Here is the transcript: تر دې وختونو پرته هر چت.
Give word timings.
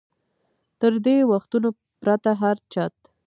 تر 0.79 0.93
دې 1.05 1.17
وختونو 1.31 1.69
پرته 2.01 2.31
هر 2.41 2.57
چت. 2.71 2.95